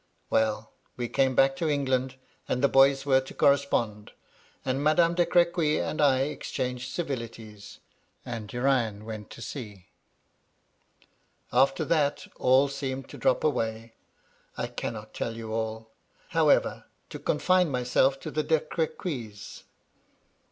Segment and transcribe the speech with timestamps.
[0.31, 2.15] "Well I we came back to England,
[2.49, 4.13] and the boys were to correspond;
[4.65, 7.77] and Madame de Crfequy and I exchanged civilities;
[8.25, 9.89] and Urian went to sea.
[11.53, 13.93] "After that, all seemed to drop away.
[14.57, 15.91] I cannot tell you alL
[16.29, 19.65] However, to confine myself to the De Crequys.